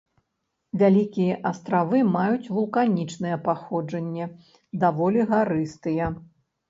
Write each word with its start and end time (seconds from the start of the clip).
Вялікія 0.81 1.35
астравы 1.49 1.97
маюць 2.15 2.51
вулканічнае 2.59 3.35
паходжанне, 3.49 4.25
даволі 4.85 5.19
гарыстыя. 5.35 6.05